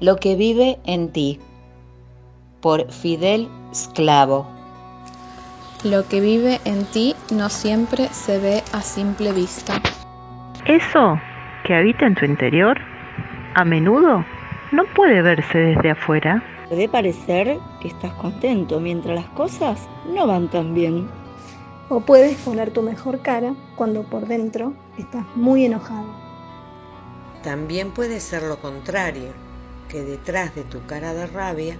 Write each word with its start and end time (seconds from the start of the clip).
Lo 0.00 0.16
que 0.16 0.34
vive 0.34 0.78
en 0.86 1.12
ti, 1.12 1.38
por 2.62 2.90
Fidel 2.90 3.48
Sclavo. 3.74 4.46
Lo 5.84 6.08
que 6.08 6.22
vive 6.22 6.58
en 6.64 6.86
ti 6.86 7.14
no 7.30 7.50
siempre 7.50 8.08
se 8.08 8.38
ve 8.38 8.62
a 8.72 8.80
simple 8.80 9.32
vista. 9.32 9.74
Eso 10.64 11.20
que 11.66 11.74
habita 11.74 12.06
en 12.06 12.14
tu 12.14 12.24
interior, 12.24 12.78
a 13.54 13.62
menudo 13.66 14.24
no 14.72 14.84
puede 14.96 15.20
verse 15.20 15.58
desde 15.58 15.90
afuera. 15.90 16.42
Puede 16.70 16.88
parecer 16.88 17.58
que 17.82 17.88
estás 17.88 18.12
contento 18.14 18.80
mientras 18.80 19.14
las 19.14 19.28
cosas 19.28 19.86
no 20.06 20.26
van 20.26 20.48
tan 20.48 20.72
bien. 20.72 21.10
O 21.90 22.00
puedes 22.00 22.38
poner 22.38 22.70
tu 22.70 22.80
mejor 22.80 23.20
cara 23.20 23.54
cuando 23.76 24.04
por 24.04 24.26
dentro 24.26 24.72
estás 24.96 25.26
muy 25.34 25.66
enojado. 25.66 26.08
También 27.42 27.90
puede 27.90 28.18
ser 28.20 28.44
lo 28.44 28.58
contrario, 28.62 29.49
que 29.90 30.02
detrás 30.04 30.54
de 30.54 30.62
tu 30.64 30.84
cara 30.86 31.12
de 31.12 31.26
rabia 31.26 31.76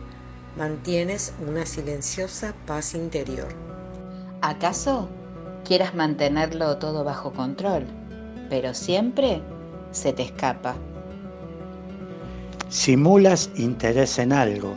mantienes 0.58 1.32
una 1.46 1.64
silenciosa 1.64 2.54
paz 2.66 2.94
interior. 2.94 3.48
¿Acaso 4.42 5.08
quieras 5.64 5.94
mantenerlo 5.94 6.76
todo 6.78 7.04
bajo 7.04 7.32
control, 7.32 7.84
pero 8.48 8.74
siempre 8.74 9.40
se 9.92 10.12
te 10.12 10.24
escapa? 10.24 10.74
Simulas 12.68 13.50
interés 13.56 14.18
en 14.18 14.32
algo 14.32 14.76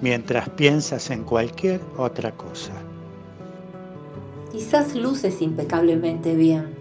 mientras 0.00 0.48
piensas 0.50 1.10
en 1.10 1.24
cualquier 1.24 1.80
otra 1.96 2.32
cosa. 2.32 2.72
Quizás 4.50 4.94
luces 4.94 5.40
impecablemente 5.40 6.34
bien, 6.34 6.74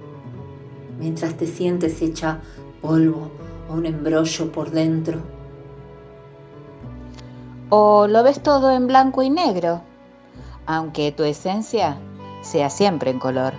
mientras 1.00 1.38
te 1.38 1.48
sientes 1.48 2.02
hecha 2.02 2.42
polvo 2.82 3.32
o 3.70 3.74
un 3.76 3.86
embrollo 3.86 4.52
por 4.52 4.72
dentro. 4.72 5.41
O 7.74 8.06
lo 8.06 8.22
ves 8.22 8.44
todo 8.44 8.70
en 8.70 8.86
blanco 8.86 9.22
y 9.22 9.30
negro, 9.30 9.80
aunque 10.66 11.14
tu 11.14 11.24
esencia 11.24 11.98
sea 12.42 12.70
siempre 12.70 13.12
en 13.12 13.18
color. 13.20 13.54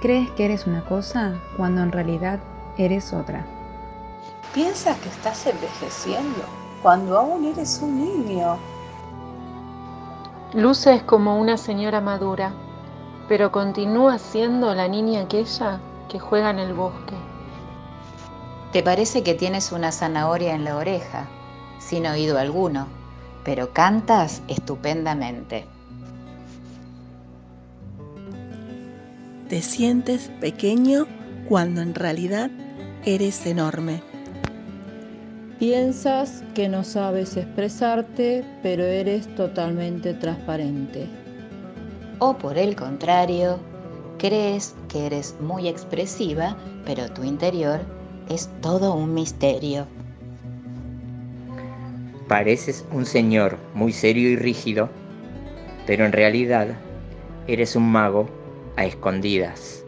Crees 0.00 0.30
que 0.30 0.46
eres 0.46 0.66
una 0.66 0.82
cosa 0.86 1.38
cuando 1.58 1.82
en 1.82 1.92
realidad 1.92 2.40
eres 2.78 3.12
otra. 3.12 3.44
Piensas 4.54 4.96
que 5.00 5.10
estás 5.10 5.46
envejeciendo 5.46 6.40
cuando 6.82 7.18
aún 7.18 7.44
eres 7.44 7.78
un 7.82 7.98
niño. 7.98 8.56
Luces 10.54 11.02
como 11.02 11.38
una 11.38 11.58
señora 11.58 12.00
madura, 12.00 12.54
pero 13.28 13.52
continúa 13.52 14.16
siendo 14.16 14.74
la 14.74 14.88
niña 14.88 15.20
aquella 15.20 15.78
que 16.08 16.18
juega 16.18 16.48
en 16.48 16.60
el 16.60 16.72
bosque. 16.72 17.33
Te 18.74 18.82
parece 18.82 19.22
que 19.22 19.34
tienes 19.34 19.70
una 19.70 19.92
zanahoria 19.92 20.52
en 20.52 20.64
la 20.64 20.76
oreja, 20.76 21.28
sin 21.78 22.08
oído 22.08 22.40
alguno, 22.40 22.88
pero 23.44 23.72
cantas 23.72 24.42
estupendamente. 24.48 25.64
Te 29.48 29.62
sientes 29.62 30.28
pequeño 30.40 31.06
cuando 31.48 31.82
en 31.82 31.94
realidad 31.94 32.50
eres 33.04 33.46
enorme. 33.46 34.02
Piensas 35.60 36.42
que 36.56 36.68
no 36.68 36.82
sabes 36.82 37.36
expresarte, 37.36 38.44
pero 38.60 38.82
eres 38.82 39.32
totalmente 39.36 40.14
transparente. 40.14 41.06
O 42.18 42.36
por 42.36 42.58
el 42.58 42.74
contrario, 42.74 43.60
crees 44.18 44.74
que 44.88 45.06
eres 45.06 45.36
muy 45.38 45.68
expresiva, 45.68 46.56
pero 46.84 47.08
tu 47.12 47.22
interior 47.22 47.80
es 48.28 48.48
todo 48.60 48.94
un 48.94 49.14
misterio. 49.14 49.86
Pareces 52.28 52.84
un 52.92 53.04
señor 53.04 53.58
muy 53.74 53.92
serio 53.92 54.30
y 54.30 54.36
rígido, 54.36 54.88
pero 55.86 56.06
en 56.06 56.12
realidad 56.12 56.68
eres 57.46 57.76
un 57.76 57.90
mago 57.90 58.28
a 58.76 58.84
escondidas. 58.84 59.84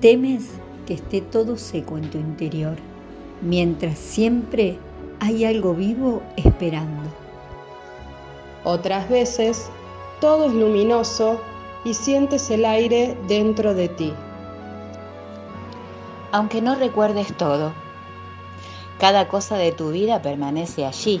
Temes 0.00 0.48
que 0.86 0.94
esté 0.94 1.20
todo 1.20 1.56
seco 1.56 1.96
en 1.96 2.10
tu 2.10 2.18
interior, 2.18 2.76
mientras 3.42 3.98
siempre 3.98 4.78
hay 5.20 5.44
algo 5.44 5.74
vivo 5.74 6.22
esperando. 6.36 7.08
Otras 8.64 9.08
veces, 9.08 9.70
todo 10.20 10.46
es 10.46 10.52
luminoso 10.52 11.40
y 11.84 11.94
sientes 11.94 12.50
el 12.50 12.64
aire 12.64 13.16
dentro 13.28 13.74
de 13.74 13.88
ti. 13.88 14.12
Aunque 16.32 16.62
no 16.62 16.76
recuerdes 16.76 17.36
todo, 17.36 17.72
cada 19.00 19.26
cosa 19.26 19.56
de 19.56 19.72
tu 19.72 19.90
vida 19.90 20.22
permanece 20.22 20.86
allí. 20.86 21.20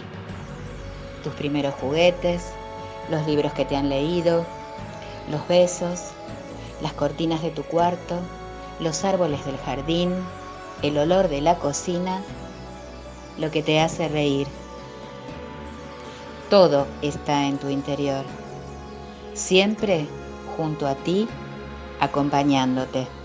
Tus 1.24 1.34
primeros 1.34 1.74
juguetes, 1.74 2.52
los 3.10 3.26
libros 3.26 3.52
que 3.52 3.64
te 3.64 3.76
han 3.76 3.88
leído, 3.88 4.46
los 5.30 5.46
besos, 5.48 6.10
las 6.80 6.92
cortinas 6.92 7.42
de 7.42 7.50
tu 7.50 7.64
cuarto, 7.64 8.20
los 8.78 9.04
árboles 9.04 9.44
del 9.44 9.58
jardín, 9.58 10.14
el 10.82 10.96
olor 10.96 11.28
de 11.28 11.40
la 11.40 11.56
cocina, 11.56 12.22
lo 13.36 13.50
que 13.50 13.62
te 13.62 13.80
hace 13.80 14.08
reír. 14.08 14.46
Todo 16.50 16.86
está 17.02 17.46
en 17.46 17.58
tu 17.58 17.68
interior, 17.68 18.24
siempre 19.34 20.06
junto 20.56 20.86
a 20.86 20.94
ti, 20.94 21.28
acompañándote. 22.00 23.19